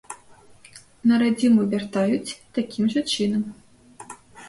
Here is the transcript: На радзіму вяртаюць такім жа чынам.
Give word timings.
На 1.11 1.19
радзіму 1.25 1.67
вяртаюць 1.75 2.35
такім 2.59 2.85
жа 2.97 3.01
чынам. 3.15 3.43